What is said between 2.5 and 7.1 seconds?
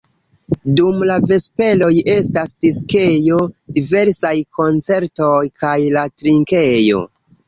diskejo, diversaj koncertoj, kaj la trinkejo.